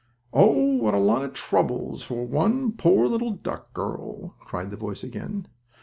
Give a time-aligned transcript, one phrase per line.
[0.33, 5.03] "Oh, what a lot of troubles for one poor little duck girl!" cried the voice
[5.03, 5.45] again.